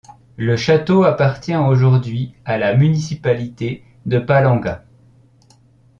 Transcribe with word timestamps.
Le 0.35 0.57
château 0.57 1.03
appartient 1.03 1.55
aujourd'hui 1.55 2.33
à 2.43 2.57
la 2.57 2.73
municipalité 2.75 3.83
de 4.07 4.17
Palanga. 4.17 4.83